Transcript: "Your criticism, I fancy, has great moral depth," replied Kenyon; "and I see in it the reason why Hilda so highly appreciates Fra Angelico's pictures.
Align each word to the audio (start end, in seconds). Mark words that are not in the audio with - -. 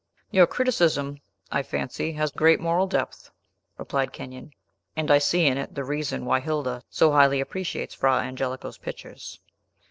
"Your 0.31 0.47
criticism, 0.47 1.19
I 1.51 1.61
fancy, 1.61 2.13
has 2.13 2.31
great 2.31 2.59
moral 2.59 2.87
depth," 2.87 3.29
replied 3.77 4.11
Kenyon; 4.11 4.49
"and 4.95 5.11
I 5.11 5.19
see 5.19 5.45
in 5.45 5.59
it 5.59 5.75
the 5.75 5.83
reason 5.83 6.25
why 6.25 6.39
Hilda 6.39 6.81
so 6.89 7.11
highly 7.11 7.39
appreciates 7.39 7.93
Fra 7.93 8.13
Angelico's 8.15 8.79
pictures. 8.79 9.39